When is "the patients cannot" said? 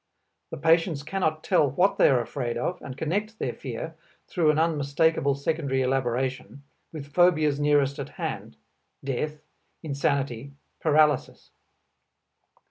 0.49-1.43